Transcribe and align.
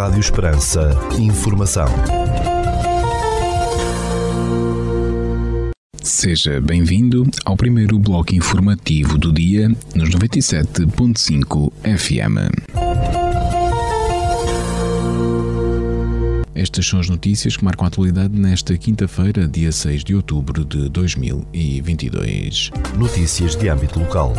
Rádio 0.00 0.20
Esperança. 0.20 0.98
Informação. 1.18 1.84
Seja 6.02 6.58
bem-vindo 6.58 7.28
ao 7.44 7.54
primeiro 7.54 7.98
bloco 7.98 8.34
informativo 8.34 9.18
do 9.18 9.30
dia 9.30 9.68
nos 9.94 10.08
97.5 10.08 11.70
FM. 11.84 12.38
Estas 16.54 16.86
são 16.86 16.98
as 16.98 17.10
notícias 17.10 17.58
que 17.58 17.64
marcam 17.64 17.84
a 17.84 17.88
atualidade 17.88 18.34
nesta 18.34 18.78
quinta-feira, 18.78 19.46
dia 19.46 19.70
6 19.70 20.02
de 20.02 20.14
outubro 20.14 20.64
de 20.64 20.88
2022. 20.88 22.70
Notícias 22.96 23.54
de 23.54 23.68
âmbito 23.68 24.00
local. 24.00 24.32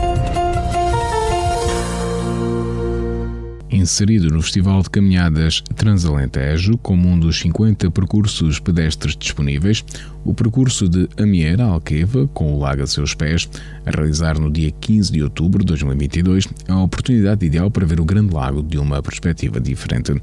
Inserido 3.71 4.29
no 4.29 4.41
Festival 4.41 4.81
de 4.81 4.89
Caminhadas 4.89 5.63
Transalentejo 5.75 6.77
como 6.77 7.07
um 7.07 7.17
dos 7.17 7.39
50 7.39 7.89
percursos 7.89 8.59
pedestres 8.59 9.15
disponíveis, 9.15 9.83
o 10.23 10.33
percurso 10.33 10.87
de 10.87 11.07
Amiera 11.17 11.63
Alqueva, 11.63 12.27
com 12.33 12.53
o 12.53 12.59
lago 12.59 12.83
a 12.83 12.87
seus 12.87 13.15
pés, 13.15 13.49
a 13.85 13.91
realizar 13.91 14.37
no 14.37 14.51
dia 14.51 14.71
15 14.71 15.11
de 15.11 15.23
outubro 15.23 15.63
de 15.63 15.67
2022, 15.67 16.47
é 16.67 16.71
a 16.71 16.79
oportunidade 16.79 17.45
ideal 17.45 17.71
para 17.71 17.85
ver 17.85 17.99
o 17.99 18.05
Grande 18.05 18.33
Lago 18.33 18.61
de 18.61 18.77
uma 18.77 19.01
perspectiva 19.01 19.59
diferente, 19.59 20.13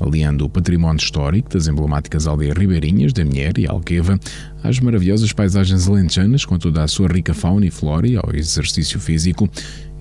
aliando 0.00 0.44
o 0.44 0.48
património 0.48 1.00
histórico 1.00 1.50
das 1.50 1.66
emblemáticas 1.66 2.26
aldeias 2.26 2.56
ribeirinhas 2.56 3.12
de 3.12 3.22
Amiera 3.22 3.60
e 3.60 3.66
Alqueva 3.66 4.20
às 4.62 4.80
maravilhosas 4.80 5.32
paisagens 5.32 5.88
alentejanas 5.88 6.44
com 6.44 6.58
toda 6.58 6.82
a 6.82 6.88
sua 6.88 7.08
rica 7.08 7.34
fauna 7.34 7.66
e 7.66 7.70
flora 7.70 8.06
e 8.06 8.16
ao 8.16 8.34
exercício 8.34 9.00
físico 9.00 9.48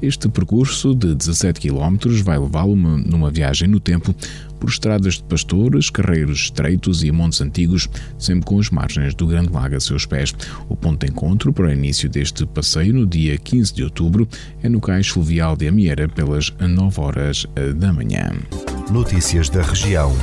este 0.01 0.29
percurso 0.29 0.95
de 0.95 1.13
17 1.13 1.59
km 1.59 1.97
vai 2.23 2.39
levá-lo 2.39 2.75
numa 2.75 3.29
viagem 3.29 3.67
no 3.67 3.79
tempo 3.79 4.15
por 4.57 4.69
estradas 4.69 5.15
de 5.15 5.23
pastores, 5.23 5.89
carreiros 5.89 6.43
estreitos 6.43 7.03
e 7.03 7.11
montes 7.11 7.41
antigos, 7.41 7.89
sempre 8.17 8.45
com 8.45 8.59
as 8.59 8.69
margens 8.69 9.13
do 9.13 9.27
Grande 9.27 9.51
Lago 9.51 9.75
a 9.75 9.79
seus 9.79 10.05
pés. 10.05 10.33
O 10.67 10.75
ponto 10.75 11.05
de 11.05 11.11
encontro 11.11 11.51
para 11.51 11.67
o 11.67 11.71
início 11.71 12.09
deste 12.09 12.45
passeio, 12.45 12.93
no 12.93 13.05
dia 13.05 13.37
15 13.37 13.73
de 13.73 13.83
outubro, 13.83 14.27
é 14.61 14.69
no 14.69 14.81
cais 14.81 15.07
fluvial 15.07 15.55
de 15.55 15.67
Amiera, 15.67 16.07
pelas 16.07 16.53
9 16.59 17.01
horas 17.01 17.45
da 17.77 17.93
manhã. 17.93 18.31
Notícias 18.91 19.49
da 19.49 19.61
região. 19.61 20.13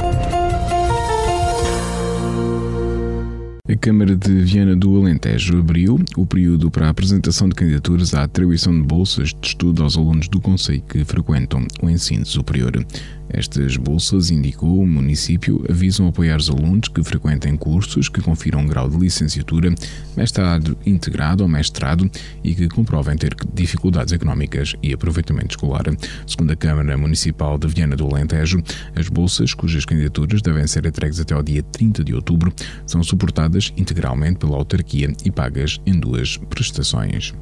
A 3.77 3.79
Câmara 3.79 4.17
de 4.17 4.41
Viana 4.41 4.75
do 4.75 4.97
Alentejo 4.97 5.59
abriu 5.59 6.01
o 6.17 6.25
período 6.25 6.71
para 6.71 6.87
a 6.87 6.89
apresentação 6.89 7.47
de 7.47 7.55
candidaturas 7.55 8.15
à 8.15 8.23
atribuição 8.23 8.73
de 8.73 8.83
bolsas 8.83 9.35
de 9.39 9.49
estudo 9.49 9.83
aos 9.83 9.99
alunos 9.99 10.29
do 10.29 10.41
Conselho 10.41 10.83
que 10.89 11.05
frequentam 11.05 11.67
o 11.83 11.91
ensino 11.91 12.25
superior. 12.25 12.83
Estas 13.29 13.77
bolsas, 13.77 14.31
indicou 14.31 14.81
o 14.81 14.87
município, 14.87 15.65
avisam 15.69 16.07
apoiar 16.07 16.37
os 16.37 16.49
alunos 16.49 16.89
que 16.89 17.03
frequentem 17.03 17.57
cursos 17.57 18.09
que 18.09 18.21
confiram 18.21 18.61
um 18.61 18.67
grau 18.67 18.89
de 18.89 18.97
licenciatura, 18.97 19.75
mestrado 20.17 20.79
integrado 20.87 21.43
ou 21.43 21.49
mestrado 21.49 22.09
e 22.43 22.55
que 22.55 22.69
comprovem 22.69 23.17
ter 23.17 23.35
dificuldades 23.53 24.13
económicas 24.13 24.75
e 24.83 24.95
aproveitamento 24.95 25.51
escolar. 25.51 25.85
Segundo 26.27 26.53
a 26.53 26.57
Câmara 26.57 26.97
Municipal 26.97 27.59
de 27.59 27.67
Viana 27.67 27.97
do 27.97 28.07
Alentejo, 28.07 28.63
as 28.95 29.09
bolsas, 29.09 29.53
cujas 29.53 29.85
candidaturas 29.85 30.41
devem 30.41 30.67
ser 30.67 30.87
entregues 30.87 31.19
até 31.19 31.35
ao 31.35 31.43
dia 31.43 31.63
30 31.63 32.05
de 32.05 32.15
outubro, 32.15 32.53
são 32.87 33.03
suportadas 33.03 33.66
integralmente 33.77 34.39
pela 34.39 34.57
autarquia 34.57 35.13
e 35.25 35.31
pagas 35.31 35.81
em 35.87 35.99
duas 35.99 36.37
prestações. 36.37 37.35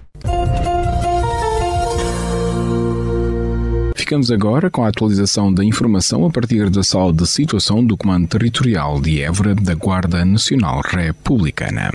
Ficamos 4.05 4.31
agora 4.31 4.71
com 4.71 4.85
a 4.85 4.89
atualização 4.89 5.53
da 5.53 5.65
informação 5.65 6.27
a 6.27 6.31
partir 6.31 6.69
da 6.69 6.83
sala 6.83 7.11
de 7.11 7.27
situação 7.27 7.83
do 7.83 7.97
Comando 7.97 8.29
Territorial 8.29 9.01
de 9.01 9.23
Évora 9.23 9.55
da 9.55 9.75
Guarda 9.75 10.25
Nacional 10.25 10.83
Republicana. 10.83 11.91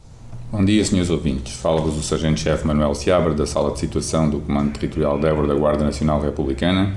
Bom 0.52 0.66
dia, 0.66 0.84
senhores 0.84 1.12
ouvintes. 1.12 1.54
Fala-vos 1.54 1.96
o 1.96 2.02
Sargento-Chefe 2.02 2.66
Manuel 2.66 2.96
Seabra, 2.96 3.36
da 3.36 3.46
Sala 3.46 3.72
de 3.74 3.80
Situação 3.80 4.28
do 4.28 4.40
Comando 4.40 4.72
Territorial 4.72 5.20
de 5.20 5.28
Évora 5.28 5.50
da 5.50 5.54
Guarda 5.54 5.84
Nacional 5.84 6.20
Republicana, 6.20 6.96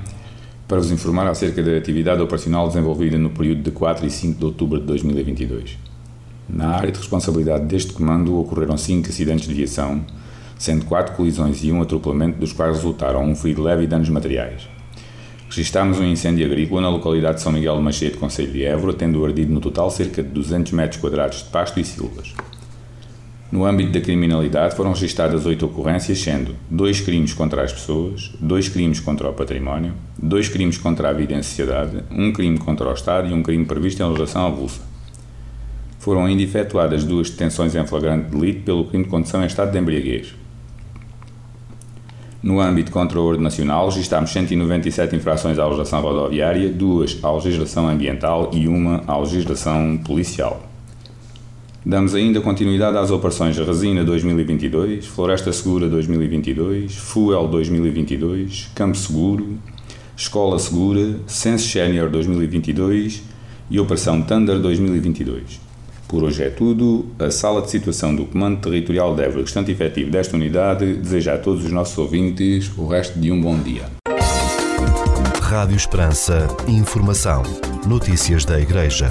para 0.67 0.77
vos 0.79 0.89
informar 0.89 1.27
acerca 1.27 1.61
da 1.61 1.77
atividade 1.77 2.19
operacional 2.19 2.67
desenvolvida 2.67 3.15
no 3.15 3.29
período 3.29 3.61
de 3.61 3.69
4 3.69 4.07
e 4.07 4.09
5 4.09 4.39
de 4.39 4.45
outubro 4.45 4.79
de 4.79 4.87
2022. 4.87 5.77
Na 6.47 6.75
área 6.75 6.91
de 6.91 6.99
responsabilidade 6.99 7.65
deste 7.65 7.93
comando 7.93 8.39
ocorreram 8.39 8.77
5 8.77 9.09
acidentes 9.09 9.47
de 9.47 9.53
viação, 9.53 10.05
sendo 10.57 10.85
4 10.85 11.15
colisões 11.15 11.63
e 11.63 11.71
um 11.71 11.81
atropelamento, 11.81 12.39
dos 12.39 12.53
quais 12.53 12.77
resultaram 12.77 13.23
um 13.23 13.35
ferido 13.35 13.63
leve 13.63 13.83
e 13.83 13.87
danos 13.87 14.09
materiais. 14.09 14.67
Registámos 15.49 15.99
um 15.99 16.05
incêndio 16.05 16.45
agrícola 16.45 16.81
na 16.81 16.89
localidade 16.89 17.35
de 17.35 17.43
São 17.43 17.51
Miguel 17.51 17.77
de 17.77 17.83
Machete, 17.83 18.17
Conselho 18.17 18.51
de 18.51 18.63
Évora, 18.63 18.93
tendo 18.93 19.23
ardido 19.23 19.53
no 19.53 19.61
total 19.61 19.89
cerca 19.89 20.23
de 20.23 20.29
200 20.29 20.71
metros 20.71 20.99
quadrados 20.99 21.39
de 21.39 21.45
pasto 21.45 21.79
e 21.79 21.83
silvas. 21.85 22.33
No 23.51 23.65
âmbito 23.65 23.91
da 23.91 24.01
criminalidade 24.01 24.75
foram 24.75 24.93
registadas 24.93 25.45
oito 25.45 25.67
ocorrências, 25.67 26.19
sendo 26.19 26.55
dois 26.71 27.01
crimes 27.01 27.35
contra 27.35 27.61
as 27.61 27.71
pessoas, 27.71 28.31
dois 28.39 28.67
crimes 28.67 28.99
contra 28.99 29.29
o 29.29 29.33
património, 29.33 29.93
dois 30.17 30.49
crimes 30.49 30.79
contra 30.79 31.09
a 31.09 31.13
vida 31.13 31.35
em 31.35 31.43
sociedade, 31.43 32.03
um 32.09 32.33
crime 32.33 32.57
contra 32.57 32.89
o 32.89 32.93
Estado 32.93 33.29
e 33.29 33.33
um 33.33 33.43
crime 33.43 33.63
previsto 33.63 34.01
em 34.01 34.05
legislação 34.07 34.47
avulsa. 34.47 34.92
Foram 36.03 36.25
ainda 36.25 36.43
efetuadas 36.43 37.05
duas 37.05 37.29
detenções 37.29 37.73
em 37.75 37.87
flagrante 37.87 38.29
delito 38.29 38.63
pelo 38.63 38.83
crime 38.83 39.05
de 39.05 39.09
condução 39.09 39.41
em 39.41 39.45
estado 39.45 39.71
de 39.71 39.79
embriaguez. 39.79 40.35
No 42.41 42.59
âmbito 42.59 42.91
contra 42.91 43.17
o 43.17 43.25
ordem 43.25 43.41
nacional, 43.41 43.87
registámos 43.87 44.33
197 44.33 45.15
infrações 45.15 45.57
à 45.57 45.63
legislação 45.63 46.01
rodoviária, 46.01 46.67
duas 46.67 47.17
à 47.23 47.31
legislação 47.31 47.87
ambiental 47.87 48.51
e 48.53 48.67
uma 48.67 49.01
à 49.07 49.17
legislação 49.17 49.97
policial. 50.05 50.61
Damos 51.85 52.13
ainda 52.13 52.41
continuidade 52.41 52.97
às 52.97 53.09
operações 53.09 53.57
Resina 53.57 54.03
2022, 54.03 55.05
Floresta 55.05 55.53
Segura 55.53 55.87
2022, 55.87 56.97
Fuel 56.97 57.47
2022, 57.47 58.71
Campo 58.75 58.97
Seguro, 58.97 59.57
Escola 60.17 60.59
Segura, 60.59 61.21
Sense 61.27 61.65
Senior 61.65 62.09
2022 62.09 63.23
e 63.71 63.79
Operação 63.79 64.21
Thunder 64.21 64.59
2022. 64.59 65.71
Por 66.07 66.23
hoje 66.23 66.43
é 66.43 66.49
tudo. 66.49 67.05
A 67.19 67.31
sala 67.31 67.61
de 67.61 67.69
situação 67.69 68.15
do 68.15 68.25
Comando 68.25 68.61
Territorial 68.61 69.15
de 69.15 69.23
Évora, 69.23 69.41
restante 69.41 69.71
efetivo 69.71 70.11
desta 70.11 70.35
unidade, 70.35 70.93
deseja 70.93 71.35
a 71.35 71.37
todos 71.37 71.63
os 71.65 71.71
nossos 71.71 71.97
ouvintes 71.97 72.71
o 72.77 72.87
resto 72.87 73.19
de 73.19 73.31
um 73.31 73.41
bom 73.41 73.57
dia. 73.57 73.83
Rádio 75.41 75.75
Esperança. 75.75 76.47
Informação. 76.67 77.43
Notícias 77.85 78.45
da 78.45 78.59
Igreja. 78.59 79.09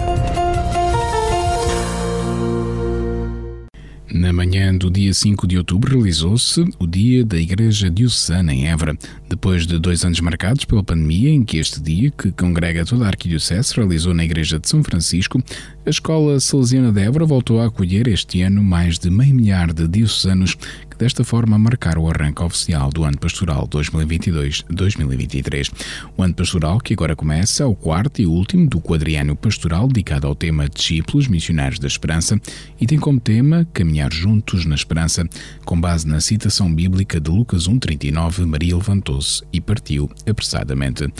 Na 4.14 4.30
manhã 4.30 4.76
do 4.76 4.90
dia 4.90 5.14
5 5.14 5.46
de 5.46 5.56
outubro 5.56 5.94
realizou-se 5.94 6.60
o 6.78 6.86
Dia 6.86 7.24
da 7.24 7.38
Igreja 7.38 7.88
Diocesana 7.88 8.52
em 8.52 8.68
Évora, 8.68 8.94
depois 9.26 9.66
de 9.66 9.78
dois 9.78 10.04
anos 10.04 10.20
marcados 10.20 10.66
pela 10.66 10.84
pandemia, 10.84 11.30
em 11.30 11.42
que 11.42 11.56
este 11.56 11.80
dia, 11.80 12.10
que 12.10 12.30
congrega 12.30 12.84
toda 12.84 13.06
a 13.06 13.08
Arquidiocese, 13.08 13.74
realizou 13.74 14.12
na 14.12 14.22
Igreja 14.22 14.58
de 14.58 14.68
São 14.68 14.84
Francisco, 14.84 15.42
a 15.86 15.88
Escola 15.88 16.38
Salesiana 16.40 16.92
de 16.92 17.00
Évora 17.00 17.24
voltou 17.24 17.58
a 17.58 17.66
acolher 17.68 18.06
este 18.06 18.42
ano 18.42 18.62
mais 18.62 18.98
de 18.98 19.08
meio 19.08 19.34
milhar 19.34 19.72
de 19.72 19.88
diocesanos 19.88 20.58
desta 21.02 21.24
forma 21.24 21.58
marcar 21.58 21.98
o 21.98 22.08
arranque 22.08 22.44
oficial 22.44 22.88
do 22.88 23.02
ano 23.02 23.18
pastoral 23.18 23.66
2022-2023. 23.66 25.72
O 26.16 26.22
ano 26.22 26.32
pastoral 26.32 26.78
que 26.78 26.94
agora 26.94 27.16
começa 27.16 27.64
é 27.64 27.66
o 27.66 27.74
quarto 27.74 28.22
e 28.22 28.26
último 28.26 28.68
do 28.68 28.80
quadriânio 28.80 29.34
pastoral 29.34 29.88
dedicado 29.88 30.28
ao 30.28 30.36
tema 30.36 30.68
Discípulos 30.68 31.26
Missionários 31.26 31.80
da 31.80 31.88
Esperança 31.88 32.40
e 32.80 32.86
tem 32.86 33.00
como 33.00 33.18
tema 33.18 33.66
Caminhar 33.72 34.12
Juntos 34.12 34.64
na 34.64 34.76
Esperança, 34.76 35.28
com 35.64 35.80
base 35.80 36.06
na 36.06 36.20
citação 36.20 36.72
bíblica 36.72 37.18
de 37.18 37.32
Lucas 37.32 37.66
1,39, 37.66 38.46
Maria 38.46 38.76
levantou-se 38.76 39.42
e 39.52 39.60
partiu 39.60 40.08
apressadamente. 40.24 41.12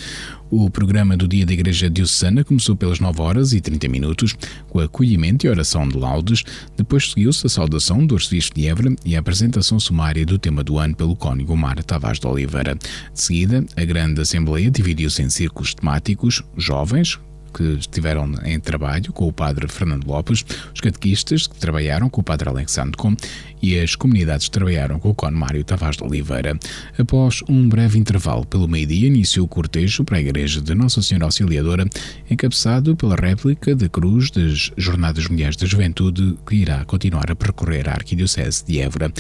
O 0.55 0.69
programa 0.69 1.17
do 1.17 1.27
Dia 1.27 1.47
da 1.47 1.55
Igreja 1.55 1.89
Diocesana 1.89 2.45
começou 2.45 2.77
pelas 2.77 3.01
9 3.01 3.23
horas 3.23 3.55
e 3.55 3.61
30 3.63 3.89
minutos, 3.89 4.37
com 4.69 4.81
acolhimento 4.81 5.47
e 5.47 5.49
oração 5.49 5.89
de 5.89 5.97
laudes. 5.97 6.45
Depois 6.77 7.11
seguiu-se 7.11 7.47
a 7.47 7.49
saudação 7.49 8.05
do 8.05 8.15
Arcebispo 8.15 8.57
de 8.57 8.67
Évora 8.67 8.95
e 9.03 9.17
a 9.17 9.21
apresentação 9.21 9.81
sumária 9.81 10.27
do 10.27 10.39
tema 10.39 10.63
do 10.63 10.79
ano 10.79 10.95
pelo 10.95 11.17
Cónigo 11.17 11.57
Mar 11.57 11.83
Tavares 11.83 12.21
de 12.21 12.27
Oliveira. 12.27 12.75
De 12.75 12.83
seguida, 13.15 13.65
a 13.75 13.85
grande 13.87 14.21
Assembleia 14.21 14.71
dividiu-se 14.71 15.23
em 15.23 15.31
círculos 15.31 15.73
temáticos, 15.73 16.43
jovens, 16.55 17.19
que 17.53 17.63
estiveram 17.79 18.33
em 18.45 18.59
trabalho 18.59 19.13
com 19.13 19.29
o 19.29 19.33
padre 19.33 19.69
Fernando 19.69 20.07
Lopes, 20.07 20.45
os 20.75 20.81
catequistas 20.81 21.47
que 21.47 21.57
trabalharam 21.57 22.09
com 22.09 22.21
o 22.21 22.25
padre 22.25 22.49
Alexandre 22.49 22.97
Com 22.97 23.15
e 23.63 23.79
as 23.79 23.95
comunidades 23.95 24.49
que 24.49 24.53
trabalharam 24.53 24.99
com 24.99 25.11
o 25.11 25.15
Con 25.15 25.31
Mário 25.31 25.63
Tavares 25.63 25.97
de 25.97 26.03
Oliveira. 26.03 26.59
Após 26.99 27.43
um 27.49 27.69
breve 27.69 27.99
intervalo 27.99 28.45
pelo 28.45 28.67
meio-dia, 28.67 29.07
iniciou 29.07 29.47
o 29.47 29.49
cortejo 29.49 30.05
para 30.05 30.17
a 30.17 30.21
Igreja 30.21 30.61
de 30.61 30.75
Nossa 30.75 31.01
Senhora 31.01 31.27
Auxiliadora, 31.27 31.87
encabeçado 32.29 32.97
pela 32.97 33.15
réplica 33.15 33.77
da 33.77 33.89
Cruz 33.89 34.31
das 34.31 34.73
Jornadas 34.77 35.29
Mulheres 35.29 35.57
da 35.57 35.67
Juventude, 35.67 36.37
que 36.47 36.57
irá 36.57 36.85
continuar 36.85 37.31
a 37.31 37.37
percorrer 37.37 37.89
a 37.89 37.93
Arquidiocese 37.93 38.65
de 38.67 38.81
Évora. 38.81 39.13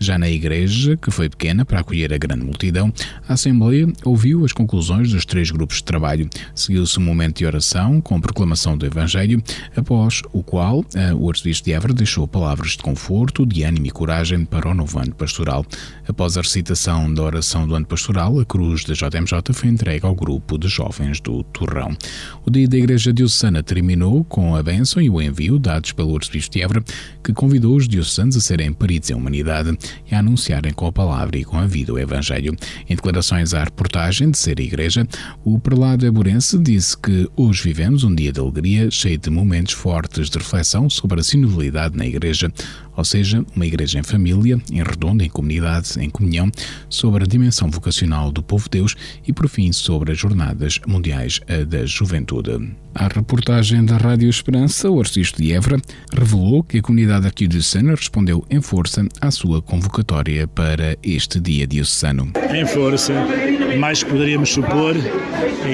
Já 0.00 0.16
na 0.16 0.28
igreja, 0.28 0.96
que 0.96 1.10
foi 1.10 1.28
pequena 1.28 1.64
para 1.64 1.80
acolher 1.80 2.12
a 2.12 2.18
grande 2.18 2.44
multidão, 2.44 2.92
a 3.28 3.32
Assembleia 3.34 3.86
ouviu 4.04 4.44
as 4.44 4.52
conclusões 4.52 5.10
dos 5.10 5.24
três 5.24 5.50
grupos 5.50 5.78
de 5.78 5.84
trabalho. 5.84 6.28
Seguiu-se 6.54 6.98
um 6.98 7.02
momento 7.02 7.38
de 7.38 7.46
oração 7.46 8.00
com 8.00 8.20
proclamação 8.20 8.76
do 8.76 8.86
Evangelho, 8.86 9.42
após 9.76 10.22
o 10.32 10.42
qual 10.42 10.84
eh, 10.94 11.12
o 11.12 11.28
arcebispo 11.28 11.64
de 11.64 11.72
Évora 11.72 11.92
deixou 11.92 12.28
palavras 12.28 12.72
de 12.72 12.78
conforto, 12.78 13.44
de 13.44 13.64
ânimo 13.64 13.86
e 13.86 13.90
coragem 13.90 14.44
para 14.44 14.68
o 14.68 14.74
novo 14.74 14.98
ano 15.00 15.14
pastoral. 15.14 15.66
Após 16.06 16.36
a 16.36 16.42
recitação 16.42 17.12
da 17.12 17.22
oração 17.22 17.66
do 17.66 17.74
ano 17.74 17.86
pastoral, 17.86 18.38
a 18.38 18.44
cruz 18.44 18.84
da 18.84 18.94
JMJ 18.94 19.52
foi 19.52 19.68
entregue 19.68 20.06
ao 20.06 20.14
grupo 20.14 20.56
de 20.58 20.68
jovens 20.68 21.20
do 21.20 21.42
Torrão. 21.42 21.96
O 22.46 22.50
dia 22.50 22.68
da 22.68 22.76
Igreja 22.76 23.12
Diocesana 23.12 23.62
terminou 23.62 24.22
com 24.24 24.54
a 24.54 24.62
bênção 24.62 25.02
e 25.02 25.10
o 25.10 25.20
envio 25.20 25.58
dados 25.58 25.92
pelo 25.92 26.14
arcebispo 26.14 26.52
de 26.52 26.62
Évora, 26.62 26.84
que 27.22 27.32
convidou 27.32 27.76
os 27.76 27.88
diocesanos 27.88 28.36
a 28.36 28.40
serem 28.40 28.72
peritos 28.72 29.10
em 29.10 29.14
humanidade 29.14 29.76
e 30.10 30.14
a 30.14 30.18
anunciarem 30.18 30.72
com 30.72 30.86
a 30.86 30.92
palavra 30.92 31.38
e 31.38 31.44
com 31.44 31.56
a 31.56 31.66
vida 31.66 31.92
o 31.92 31.98
Evangelho. 31.98 32.56
Em 32.88 32.94
declarações 32.94 33.54
à 33.54 33.64
reportagem 33.64 34.30
de 34.30 34.38
Ser 34.38 34.60
Igreja, 34.60 35.06
o 35.44 35.58
prelado 35.58 36.06
eburense 36.06 36.58
disse 36.58 36.96
que 36.96 37.28
hoje 37.36 37.62
vivemos 37.62 38.04
um 38.04 38.14
dia 38.14 38.32
de 38.32 38.40
alegria, 38.40 38.90
cheio 38.90 39.18
de 39.18 39.30
momentos 39.30 39.74
fortes 39.74 40.28
de 40.28 40.38
reflexão 40.38 40.88
sobre 40.88 41.20
a 41.20 41.22
sinodalidade 41.22 41.96
na 41.96 42.06
Igreja, 42.06 42.52
ou 42.98 43.04
seja, 43.04 43.44
uma 43.54 43.64
igreja 43.64 44.00
em 44.00 44.02
família, 44.02 44.60
em 44.72 44.82
redonda, 44.82 45.24
em 45.24 45.28
comunidade, 45.28 45.92
em 46.00 46.10
comunhão, 46.10 46.50
sobre 46.90 47.22
a 47.22 47.26
dimensão 47.26 47.70
vocacional 47.70 48.32
do 48.32 48.42
povo 48.42 48.64
de 48.64 48.80
Deus 48.80 48.96
e, 49.24 49.32
por 49.32 49.48
fim, 49.48 49.72
sobre 49.72 50.10
as 50.10 50.18
Jornadas 50.18 50.80
Mundiais 50.84 51.40
da 51.68 51.86
Juventude. 51.86 52.74
A 52.96 53.06
reportagem 53.06 53.84
da 53.84 53.96
Rádio 53.96 54.28
Esperança, 54.28 54.90
o 54.90 54.98
arcebispo 54.98 55.40
de 55.40 55.52
Évora, 55.52 55.80
revelou 56.12 56.64
que 56.64 56.78
a 56.78 56.82
comunidade 56.82 57.26
arquidiocesana 57.26 57.94
respondeu 57.94 58.44
em 58.50 58.60
força 58.60 59.06
à 59.20 59.30
sua 59.30 59.62
convocatória 59.62 60.48
para 60.48 60.96
este 61.00 61.38
dia 61.38 61.68
diocesano. 61.68 62.32
Em 62.52 62.66
força, 62.66 63.14
mais 63.78 64.02
que 64.02 64.10
poderíamos 64.10 64.48
supor, 64.48 64.96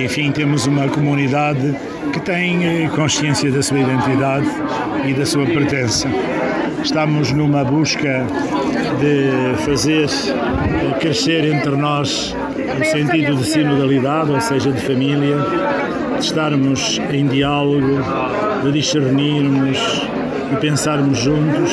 enfim, 0.05 0.31
temos 0.31 0.67
uma 0.67 0.87
comunidade 0.89 1.75
que 2.13 2.21
tem 2.21 2.85
eh, 2.85 2.89
consciência 2.95 3.51
da 3.51 3.63
sua 3.63 3.81
identidade 3.81 4.47
e 5.09 5.15
da 5.15 5.25
sua 5.25 5.47
pertença. 5.47 6.07
Estamos 6.85 7.33
numa 7.33 7.65
busca 7.65 8.27
de 9.01 9.65
fazer 9.65 10.07
crescer 11.01 11.45
entre 11.47 11.73
nós 11.77 12.37
o 12.79 12.85
sentido 12.85 13.37
de 13.37 13.45
sinodalidade, 13.47 14.31
ou 14.31 14.41
seja, 14.41 14.71
de 14.71 14.81
família, 14.83 15.39
de 16.19 16.25
estarmos 16.25 17.01
em 17.11 17.27
diálogo, 17.27 17.99
de 18.63 18.73
discernirmos 18.73 20.07
e 20.53 20.57
pensarmos 20.57 21.19
juntos. 21.19 21.73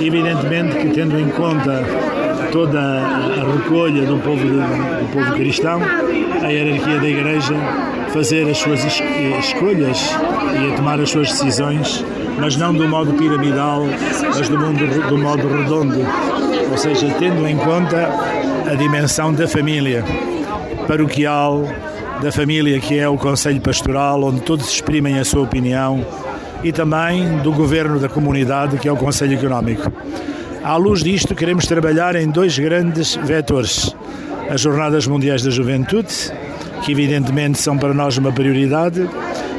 Evidentemente 0.00 0.78
que 0.78 0.88
tendo 0.90 1.18
em 1.18 1.28
conta 1.30 1.82
toda 2.52 2.80
a 2.80 3.52
recolha 3.56 4.06
do 4.06 4.18
povo, 4.18 4.44
do 4.46 5.12
povo 5.12 5.32
cristão, 5.32 5.80
a 6.42 6.48
hierarquia 6.48 7.00
da 7.00 7.08
Igreja, 7.08 7.54
fazer 8.12 8.48
as 8.48 8.58
suas 8.58 8.84
escolhas 8.84 10.16
e 10.54 10.72
a 10.72 10.76
tomar 10.76 11.00
as 11.00 11.10
suas 11.10 11.28
decisões, 11.28 12.04
mas 12.38 12.56
não 12.56 12.74
do 12.74 12.88
modo 12.88 13.12
piramidal, 13.14 13.84
mas 14.34 14.48
do, 14.48 14.58
mundo, 14.58 15.08
do 15.08 15.18
modo 15.18 15.48
redondo, 15.48 16.00
ou 16.70 16.76
seja, 16.76 17.14
tendo 17.18 17.46
em 17.46 17.56
conta 17.56 18.08
a 18.70 18.74
dimensão 18.74 19.32
da 19.32 19.46
família 19.46 20.04
paroquial, 20.86 21.64
da 22.22 22.32
família 22.32 22.78
que 22.80 22.98
é 22.98 23.08
o 23.08 23.16
Conselho 23.16 23.60
Pastoral, 23.60 24.22
onde 24.22 24.40
todos 24.40 24.68
exprimem 24.68 25.18
a 25.18 25.24
sua 25.24 25.42
opinião, 25.42 26.04
e 26.62 26.72
também 26.72 27.38
do 27.38 27.52
governo 27.52 27.98
da 27.98 28.08
comunidade, 28.08 28.78
que 28.78 28.88
é 28.88 28.92
o 28.92 28.96
Conselho 28.96 29.34
Económico. 29.34 29.92
À 30.62 30.76
luz 30.76 31.02
disto, 31.02 31.34
queremos 31.34 31.66
trabalhar 31.66 32.16
em 32.16 32.28
dois 32.28 32.58
grandes 32.58 33.16
vetores: 33.16 33.94
as 34.48 34.62
Jornadas 34.62 35.06
Mundiais 35.06 35.42
da 35.42 35.50
Juventude, 35.50 36.32
que 36.82 36.92
evidentemente 36.92 37.60
são 37.60 37.76
para 37.76 37.92
nós 37.92 38.16
uma 38.16 38.32
prioridade, 38.32 39.06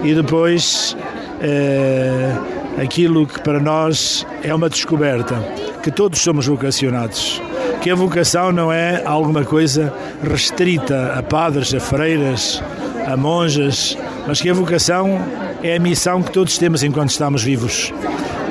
e 0.04 0.16
depois 0.16 0.98
eh, 1.42 2.36
aquilo 2.77 3.25
que 3.25 3.39
para 3.42 3.60
nós 3.60 4.25
é 4.44 4.54
uma 4.54 4.69
descoberta, 4.69 5.36
que 5.81 5.92
todos 5.92 6.22
somos 6.22 6.48
vocacionados 6.48 7.42
que 7.86 7.92
a 7.92 7.95
vocação 7.95 8.51
não 8.51 8.74
é 8.74 9.04
alguma 9.06 9.45
coisa 9.45 9.94
restrita 10.24 11.13
a 11.19 11.22
padres, 11.22 11.72
a 11.72 11.80
freiras, 11.80 12.60
a 13.06 13.16
monjas, 13.16 13.95
mas 14.25 14.42
que 14.42 14.50
a 14.50 14.56
vocação 14.56 15.24
é 15.62 15.75
a 15.75 15.80
missão 15.80 16.24
que 16.24 16.31
todos 16.31 16.57
temos 16.57 16.81
enquanto 16.81 17.12
estamos 17.12 17.44
vivos. 17.44 17.94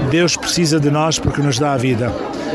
Deus 0.09 0.37
precisa 0.37 0.79
de 0.79 0.89
nós 0.89 1.19
porque 1.19 1.43
nos 1.43 1.59
dá 1.59 1.73
a 1.73 1.77
vida. 1.77 2.13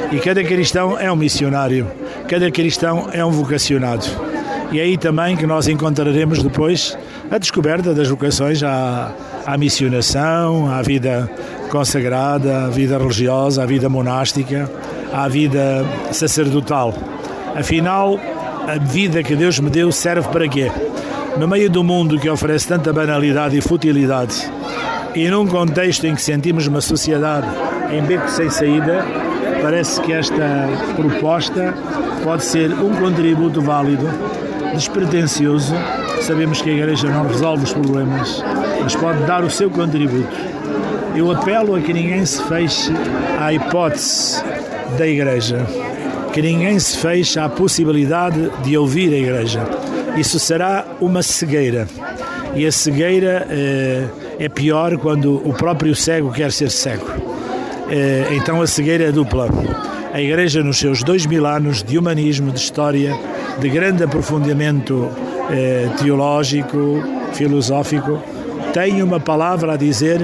E 0.10 0.20
cada 0.20 0.42
cristão 0.42 0.98
é 0.98 1.12
um 1.12 1.18
missionário, 1.18 1.86
cada 2.30 2.50
cristão 2.50 3.10
é 3.12 3.26
um 3.26 3.32
vocacionado. 3.32 4.29
E 4.72 4.80
é 4.80 4.84
aí 4.84 4.98
também 4.98 5.36
que 5.36 5.48
nós 5.48 5.68
encontraremos 5.68 6.44
depois 6.44 6.98
a 7.32 7.38
descoberta 7.38 7.94
das 7.94 8.08
vocações 8.08 8.62
à, 8.64 9.12
à 9.46 9.58
missionação, 9.58 10.72
à 10.72 10.82
vida 10.82 11.30
consagrada, 11.70 12.66
à 12.66 12.70
vida 12.70 12.98
religiosa, 12.98 13.64
à 13.64 13.66
vida 13.66 13.90
monástica 13.90 14.70
à 15.14 15.28
vida 15.28 15.86
sacerdotal. 16.12 16.94
Afinal, 17.56 18.20
a 18.68 18.78
vida 18.78 19.24
que 19.24 19.36
Deus 19.36 19.60
me 19.60 19.70
deu 19.70 19.92
serve 19.92 20.28
para 20.30 20.48
quê? 20.48 20.72
No 21.38 21.48
meio 21.48 21.70
do 21.70 21.84
mundo 21.84 22.20
que 22.20 22.30
oferece 22.30 22.68
tanta 22.68 22.92
banalidade 22.92 23.58
e 23.58 23.62
futilidade, 23.62 24.50
e 25.16 25.30
num 25.30 25.48
contexto 25.48 26.06
em 26.06 26.16
que 26.16 26.22
sentimos 26.22 26.68
uma 26.68 26.82
sociedade 26.82 27.48
em 27.92 28.02
beco 28.04 28.30
sem 28.30 28.50
saída, 28.50 29.06
parece 29.62 30.02
que 30.02 30.14
esta 30.14 30.70
proposta 30.96 31.74
pode 32.24 32.44
ser 32.46 32.72
um 32.74 32.94
contributo 32.96 33.62
válido, 33.62 34.08
despretensioso. 34.74 35.74
Sabemos 36.22 36.62
que 36.62 36.70
a 36.70 36.74
Igreja 36.74 37.08
não 37.10 37.28
resolve 37.28 37.64
os 37.64 37.74
problemas, 37.74 38.44
mas 38.82 38.96
pode 38.96 39.24
dar 39.24 39.44
o 39.44 39.50
seu 39.50 39.70
contributo. 39.70 40.36
Eu 41.16 41.32
apelo 41.32 41.76
a 41.76 41.82
que 41.82 41.92
ninguém 41.92 42.26
se 42.26 42.42
feche 42.44 42.92
à 43.40 43.52
hipótese 43.54 44.44
da 44.98 45.08
Igreja, 45.08 45.66
que 46.34 46.42
ninguém 46.42 46.80
se 46.80 46.98
feche 46.98 47.40
à 47.40 47.50
possibilidade 47.50 48.52
de 48.64 48.78
ouvir 48.78 49.14
a 49.14 49.18
Igreja. 49.18 49.68
Isso 50.18 50.40
será 50.40 50.86
uma 51.00 51.24
cegueira. 51.24 51.88
E 52.56 52.66
a 52.66 52.72
cegueira 52.72 53.48
eh, 53.50 54.08
é 54.40 54.50
pior 54.50 54.98
quando 54.98 55.36
o 55.48 55.54
próprio 55.54 55.96
cego 55.96 56.32
quer 56.32 56.52
ser 56.52 56.70
cego. 56.70 57.06
Eh, 57.90 58.28
então 58.32 58.62
a 58.62 58.68
cegueira 58.68 59.06
é 59.06 59.12
dupla. 59.12 59.48
A 60.14 60.22
Igreja, 60.22 60.64
nos 60.64 60.78
seus 60.78 61.04
dois 61.04 61.26
mil 61.26 61.46
anos 61.46 61.84
de 61.84 61.98
humanismo, 61.98 62.52
de 62.52 62.60
história, 62.60 63.16
de 63.60 63.70
grande 63.70 64.04
aprofundamento 64.04 65.10
eh, 65.50 65.90
teológico, 66.02 67.04
filosófico, 67.34 68.22
tem 68.74 69.02
uma 69.02 69.20
palavra 69.20 69.74
a 69.74 69.78
dizer 69.78 70.20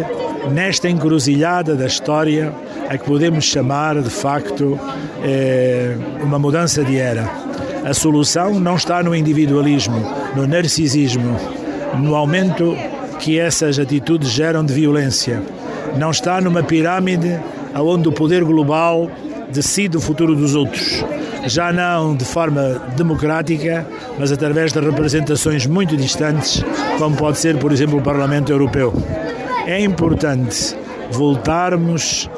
nesta 0.52 0.90
encruzilhada 0.90 1.76
da 1.76 1.86
história 1.86 2.54
a 2.90 2.98
que 2.98 3.06
podemos 3.06 3.46
chamar 3.46 4.02
de 4.02 4.10
facto 4.10 4.80
é, 5.24 5.96
uma 6.22 6.38
mudança 6.38 6.84
de 6.84 6.98
era. 6.98 7.30
A 7.84 7.94
solução 7.94 8.60
não 8.60 8.76
está 8.76 9.02
no 9.02 9.16
individualismo, 9.16 10.00
no 10.36 10.48
narcisismo, 10.48 11.36
no 12.00 12.16
aumento 12.16 12.76
que 13.20 13.40
essas 13.40 13.80
atitudes 13.80 14.30
geram 14.30 14.64
de 14.64 14.74
violência. 14.74 15.42
Não 15.98 16.12
está 16.12 16.40
numa 16.42 16.62
pirâmide 16.64 17.40
onde 17.76 18.08
o 18.08 18.12
poder 18.12 18.44
global 18.44 19.10
decide 19.52 19.98
o 19.98 20.02
futuro 20.02 20.36
dos 20.36 20.56
outros. 20.56 21.04
Já 21.46 21.72
não 21.72 22.16
de 22.16 22.26
forma 22.26 22.82
democrática, 22.96 23.86
mas 24.18 24.32
através 24.32 24.74
de 24.74 24.80
representações 24.80 25.68
muito 25.68 25.96
distantes, 25.96 26.64
como 26.98 27.16
pode 27.16 27.38
ser, 27.38 27.58
por 27.58 27.72
exemplo, 27.72 28.00
o 28.00 28.02
Parlamento 28.02 28.52
Europeu. 28.52 28.94
É 29.68 29.80
importante 29.80 30.76
voltarmos 31.12 32.30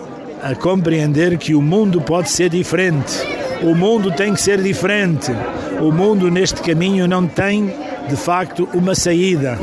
a 0.43 0.55
compreender 0.55 1.37
que 1.37 1.55
o 1.55 1.61
mundo 1.61 2.01
pode 2.01 2.29
ser 2.29 2.49
diferente. 2.49 3.17
O 3.61 3.73
mundo 3.73 4.11
tem 4.11 4.33
que 4.33 4.41
ser 4.41 4.61
diferente. 4.61 5.31
O 5.79 5.91
mundo 5.91 6.29
neste 6.29 6.61
caminho 6.61 7.07
não 7.07 7.25
tem, 7.27 7.73
de 8.07 8.15
facto, 8.15 8.67
uma 8.73 8.93
saída. 8.93 9.57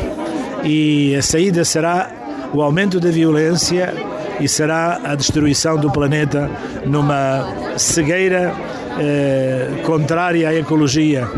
E 0.65 1.15
a 1.17 1.23
saída 1.23 1.65
será 1.65 2.11
o 2.53 2.63
aumento 2.63 2.99
da 2.99 3.11
violência 3.11 3.93
e 4.41 4.49
será 4.49 5.01
a 5.05 5.15
destruição 5.15 5.77
do 5.77 5.91
planeta 5.91 6.51
numa 6.87 7.47
cegueira 7.77 8.55
eh, 8.99 9.83
contrária 9.85 10.49
à 10.49 10.55
ecologia. 10.55 11.29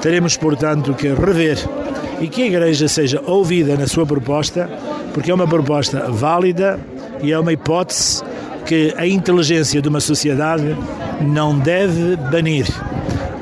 Teremos, 0.00 0.36
portanto, 0.36 0.94
que 0.94 1.08
rever 1.08 1.58
e 2.20 2.28
que 2.28 2.42
a 2.42 2.46
Igreja 2.46 2.88
seja 2.88 3.22
ouvida 3.26 3.76
na 3.76 3.86
sua 3.86 4.06
proposta, 4.06 4.68
porque 5.12 5.30
é 5.30 5.34
uma 5.34 5.48
proposta 5.48 6.10
válida 6.10 6.78
e 7.22 7.32
é 7.32 7.38
uma 7.38 7.52
hipótese 7.52 8.22
que 8.64 8.94
a 8.96 9.06
inteligência 9.06 9.80
de 9.82 9.88
uma 9.88 10.00
sociedade 10.00 10.76
não 11.20 11.58
deve 11.58 12.16
banir. 12.16 12.66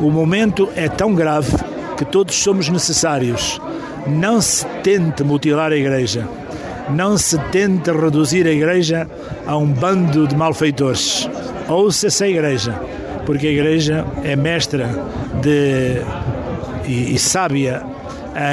O 0.01 0.11
momento 0.11 0.69
é 0.77 0.89
tão 0.89 1.15
grave 1.15 1.53
que 1.97 2.05
todos 2.05 2.37
somos 2.37 2.69
necessários. 2.69 3.61
Não 4.07 4.41
se 4.41 4.65
tente 4.83 5.25
mutilar 5.25 5.73
a 5.73 5.77
Igreja. 5.77 6.27
Não 6.91 7.19
se 7.19 7.37
tente 7.51 7.91
reduzir 7.91 8.47
a 8.47 8.53
Igreja 8.53 9.09
a 9.47 9.57
um 9.57 9.67
bando 9.67 10.27
de 10.27 10.37
malfeitores. 10.37 11.29
Ouça-se 11.69 12.25
a 12.25 12.29
Igreja, 12.29 12.81
porque 13.29 13.47
a 13.47 13.51
Igreja 13.51 14.07
é 14.25 14.35
mestra 14.35 14.89
de, 15.43 16.01
e, 16.87 17.15
e 17.15 17.19
sábia 17.19 17.83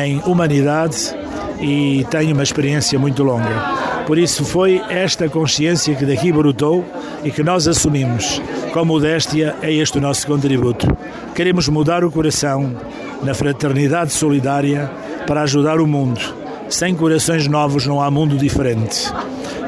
em 0.03 0.19
humanidade 0.25 1.15
e 1.61 2.05
tem 2.11 2.33
uma 2.33 2.43
experiência 2.43 2.99
muito 2.99 3.23
longa. 3.23 4.03
Por 4.05 4.17
isso 4.17 4.43
foi 4.43 4.81
esta 4.89 5.29
consciência 5.29 5.95
que 5.95 6.05
daqui 6.05 6.29
brotou 6.29 6.83
e 7.23 7.31
que 7.31 7.41
nós 7.41 7.69
assumimos. 7.69 8.41
Com 8.73 8.83
modéstia 8.83 9.55
é 9.61 9.71
este 9.71 9.97
o 9.97 10.01
nosso 10.01 10.27
contributo. 10.27 10.85
Queremos 11.33 11.69
mudar 11.69 12.03
o 12.03 12.11
coração 12.11 12.75
na 13.23 13.33
fraternidade 13.33 14.11
solidária 14.11 14.91
para 15.25 15.43
ajudar 15.43 15.79
o 15.79 15.87
mundo. 15.87 16.19
Sem 16.67 16.93
corações 16.93 17.47
novos 17.47 17.87
não 17.87 18.01
há 18.01 18.11
mundo 18.11 18.35
diferente. 18.37 19.09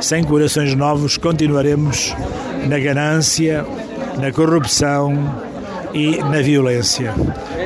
Sem 0.02 0.22
corações 0.22 0.76
novos 0.76 1.16
continuaremos 1.16 2.14
na 2.68 2.78
ganância, 2.78 3.66
na 4.20 4.32
corrupção 4.32 5.14
e 5.94 6.18
na 6.18 6.42
violência. 6.42 7.14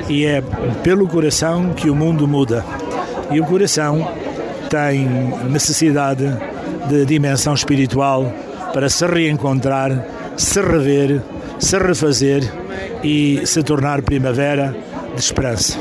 E 0.10 0.25
é 0.25 0.41
pelo 0.84 1.08
coração 1.08 1.74
que 1.74 1.89
o 1.89 1.96
mundo 1.96 2.27
muda. 2.27 2.65
E 3.31 3.39
o 3.39 3.46
coração 3.46 4.08
tem 4.70 5.08
necessidade 5.50 6.25
de 6.89 7.05
dimensão 7.05 7.53
espiritual 7.53 8.31
para 8.74 8.89
se 8.89 9.05
reencontrar, 9.05 10.05
se 10.38 10.62
rever, 10.62 11.22
se 11.60 11.77
refazer 11.77 12.43
e 13.03 13.41
se 13.46 13.63
tornar 13.63 14.01
primavera 14.01 14.75
de 15.13 15.20
esperança. 15.20 15.79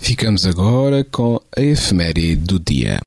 Ficamos 0.00 0.46
agora 0.46 1.04
com 1.04 1.40
a 1.56 1.60
efeméride 1.60 2.36
do 2.36 2.58
dia. 2.58 2.98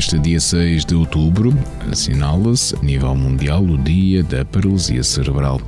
Neste 0.00 0.18
dia 0.18 0.40
6 0.40 0.86
de 0.86 0.94
outubro, 0.94 1.52
assinala-se 1.92 2.76
a 2.76 2.82
nível 2.82 3.14
mundial 3.14 3.62
o 3.62 3.76
Dia 3.76 4.22
da 4.22 4.44
Paralisia 4.44 5.02
Cerebral. 5.02 5.60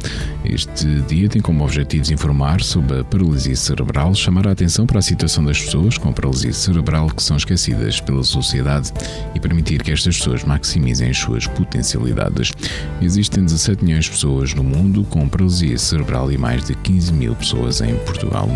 Este 0.45 0.87
dia 1.03 1.29
tem 1.29 1.41
como 1.41 1.65
objetivos 1.65 2.11
informar 2.11 2.61
sobre 2.63 3.01
a 3.01 3.05
paralisia 3.05 3.55
cerebral, 3.55 4.15
chamar 4.15 4.49
a 4.49 4.53
atenção 4.53 4.87
para 4.87 4.99
a 4.99 5.03
situação 5.03 5.45
das 5.45 5.61
pessoas 5.61 5.97
com 5.99 6.13
paralisia 6.13 6.53
cerebral 6.53 7.09
que 7.09 7.23
são 7.23 7.37
esquecidas 7.37 8.01
pela 8.01 8.23
sociedade 8.25 8.93
e 9.35 9.41
permitir 9.41 9.83
que 9.83 9.93
estas 9.93 10.19
pessoas 10.19 10.45
maximizem 10.45 11.11
as 11.11 11.19
suas 11.19 11.47
potencialidades. 11.47 12.53
Existem 13.01 13.45
17 13.45 13.85
milhões 13.85 14.05
de 14.07 14.11
pessoas 14.11 14.55
no 14.55 14.65
mundo 14.65 15.05
com 15.05 15.29
paralisia 15.29 15.79
cerebral 15.79 16.31
e 16.31 16.39
mais 16.39 16.65
de 16.65 16.75
15 16.75 17.13
mil 17.13 17.35
pessoas 17.35 17.81
em 17.81 17.95
Portugal. 17.99 18.49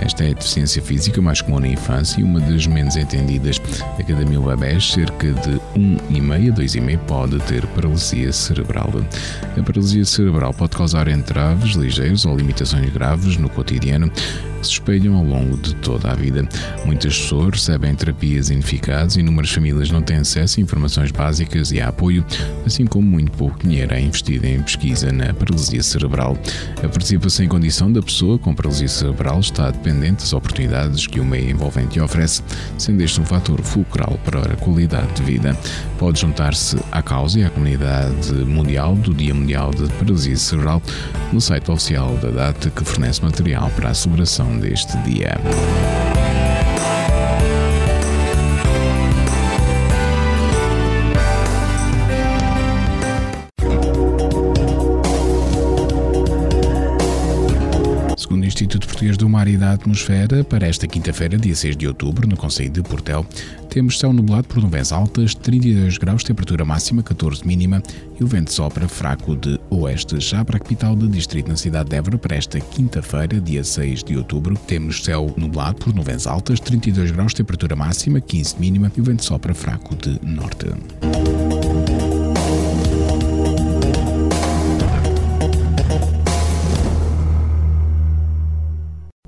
Esta 0.00 0.24
é 0.24 0.30
a 0.30 0.34
deficiência 0.34 0.82
física 0.82 1.20
mais 1.20 1.40
comum 1.40 1.60
na 1.60 1.68
infância 1.68 2.20
e 2.20 2.24
uma 2.24 2.40
das 2.40 2.66
menos 2.66 2.96
entendidas. 2.96 3.60
A 3.98 4.02
cada 4.02 4.24
mil 4.24 4.42
bebés, 4.42 4.92
cerca 4.92 5.32
de 5.32 5.60
1,5 5.76 6.52
a 6.52 6.54
2,5 6.54 6.98
pode 7.06 7.38
ter 7.40 7.66
paralisia 7.68 8.32
cerebral. 8.32 8.90
A 9.56 9.62
paralisia 9.62 10.04
cerebral 10.04 10.52
pode 10.52 10.76
causar 10.76 11.08
entraves 11.08 11.74
ligeiros 11.74 12.24
ou 12.24 12.36
limitações 12.36 12.90
graves 12.90 13.36
no 13.36 13.48
cotidiano 13.48 14.10
se 14.66 14.72
espelham 14.72 15.16
ao 15.16 15.24
longo 15.24 15.56
de 15.56 15.74
toda 15.76 16.10
a 16.10 16.14
vida. 16.14 16.46
Muitas 16.84 17.18
pessoas 17.18 17.54
recebem 17.54 17.94
terapias 17.94 18.50
ineficazes 18.50 19.16
e 19.16 19.20
inúmeras 19.20 19.50
famílias 19.50 19.90
não 19.90 20.02
têm 20.02 20.18
acesso 20.18 20.60
a 20.60 20.62
informações 20.62 21.10
básicas 21.10 21.72
e 21.72 21.80
a 21.80 21.88
apoio, 21.88 22.24
assim 22.64 22.86
como 22.86 23.06
muito 23.06 23.32
pouco 23.32 23.58
dinheiro 23.60 23.94
é 23.94 24.00
investido 24.00 24.46
em 24.46 24.60
pesquisa 24.60 25.12
na 25.12 25.32
paralisia 25.32 25.82
cerebral. 25.82 26.36
A 26.78 26.88
participação 26.88 27.44
em 27.44 27.48
condição 27.48 27.92
da 27.92 28.02
pessoa 28.02 28.38
com 28.38 28.54
paralisia 28.54 28.88
cerebral 28.88 29.40
está 29.40 29.70
dependente 29.70 30.22
das 30.22 30.32
oportunidades 30.32 31.06
que 31.06 31.20
o 31.20 31.24
meio 31.24 31.50
envolvente 31.50 32.00
oferece, 32.00 32.42
sendo 32.78 33.02
este 33.02 33.20
um 33.20 33.24
fator 33.24 33.60
fulcral 33.62 34.18
para 34.24 34.40
a 34.40 34.56
qualidade 34.56 35.12
de 35.14 35.22
vida. 35.22 35.56
Pode 35.98 36.20
juntar-se 36.20 36.76
à 36.92 37.02
causa 37.02 37.40
e 37.40 37.44
à 37.44 37.50
comunidade 37.50 38.32
mundial 38.44 38.94
do 38.94 39.14
Dia 39.14 39.34
Mundial 39.34 39.70
de 39.70 39.88
Paralisia 39.94 40.36
Cerebral 40.36 40.82
no 41.32 41.40
site 41.40 41.70
oficial 41.70 42.16
da 42.16 42.30
data 42.30 42.70
que 42.70 42.84
fornece 42.84 43.22
material 43.22 43.70
para 43.70 43.90
a 43.90 43.94
celebração 43.94 44.55
deste 44.58 44.96
dia. 45.04 45.36
Instituto 58.56 58.86
Português 58.86 59.18
do 59.18 59.28
Mar 59.28 59.46
e 59.48 59.58
da 59.58 59.72
Atmosfera, 59.72 60.42
para 60.42 60.66
esta 60.66 60.86
quinta-feira, 60.86 61.36
dia 61.36 61.54
6 61.54 61.76
de 61.76 61.86
outubro, 61.86 62.26
no 62.26 62.38
Conselho 62.38 62.70
de 62.70 62.82
Portel, 62.82 63.26
temos 63.68 63.98
céu 63.98 64.14
nublado 64.14 64.48
por 64.48 64.62
nuvens 64.62 64.92
altas, 64.92 65.34
32 65.34 65.98
graus, 65.98 66.24
temperatura 66.24 66.64
máxima, 66.64 67.02
14 67.02 67.46
mínima 67.46 67.82
e 68.18 68.24
o 68.24 68.26
vento 68.26 68.50
sopra 68.50 68.88
fraco 68.88 69.36
de 69.36 69.60
oeste. 69.68 70.18
Já 70.20 70.42
para 70.42 70.56
a 70.56 70.58
capital 70.58 70.96
do 70.96 71.06
distrito, 71.06 71.50
na 71.50 71.56
cidade 71.56 71.90
de 71.90 71.96
Évora, 71.96 72.16
para 72.16 72.34
esta 72.34 72.58
quinta-feira, 72.58 73.38
dia 73.42 73.62
6 73.62 74.02
de 74.02 74.16
outubro, 74.16 74.56
temos 74.66 75.04
céu 75.04 75.34
nublado 75.36 75.76
por 75.76 75.94
nuvens 75.94 76.26
altas, 76.26 76.58
32 76.58 77.10
graus, 77.10 77.34
temperatura 77.34 77.76
máxima, 77.76 78.22
15 78.22 78.58
mínima 78.58 78.90
e 78.96 79.02
o 79.02 79.04
vento 79.04 79.22
sopra 79.22 79.52
fraco 79.52 79.94
de 79.94 80.18
norte. 80.26 80.64